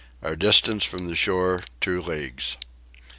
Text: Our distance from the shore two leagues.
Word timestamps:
Our 0.23 0.35
distance 0.35 0.83
from 0.83 1.05
the 1.05 1.15
shore 1.15 1.61
two 1.79 2.01
leagues. 2.01 2.57